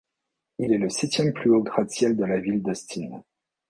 Il 0.57 0.73
est 0.73 0.79
le 0.79 0.89
septième 0.89 1.31
plus 1.31 1.51
haut 1.51 1.61
gratte-ciel 1.61 2.17
de 2.17 2.25
la 2.25 2.39
ville 2.39 2.63
d'Austin. 2.63 3.21